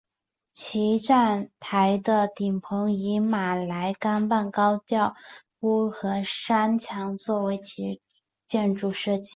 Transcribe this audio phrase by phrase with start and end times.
[0.51, 5.15] 其站台的顶棚以马来甘榜高脚
[5.59, 8.01] 屋和山墙作为其
[8.47, 9.29] 建筑设计。